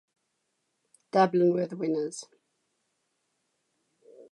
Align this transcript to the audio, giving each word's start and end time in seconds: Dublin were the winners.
Dublin 1.11 1.53
were 1.53 1.67
the 1.67 1.77
winners. 1.77 2.25